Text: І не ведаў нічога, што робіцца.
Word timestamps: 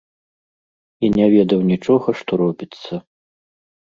І 1.07 1.09
не 1.17 1.25
ведаў 1.33 1.59
нічога, 1.71 2.09
што 2.21 2.31
робіцца. 2.43 2.93